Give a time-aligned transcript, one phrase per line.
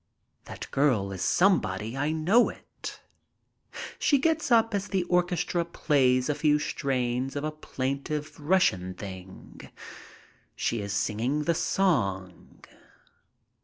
[0.45, 1.95] That girl is some body.
[1.95, 3.01] I know it.
[3.99, 8.95] She gets up as the orchestra plays a few strains of a plain tive Russian
[8.95, 9.69] thing.
[10.55, 12.57] She is singing the song.